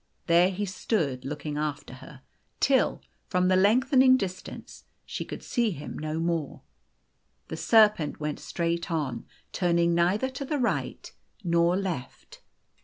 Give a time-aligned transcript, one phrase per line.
[0.25, 2.21] There he stood, looking after her r
[2.59, 6.09] The Golden Key 209 till, from the lengthening distance, she could see him t O
[6.09, 6.61] O' no more.
[7.49, 11.11] The serpent went straight on, turning neither to the ri^ht
[11.43, 12.41] nor left.